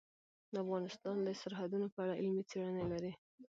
[0.63, 3.11] افغانستان د سرحدونه په اړه علمي څېړنې لري.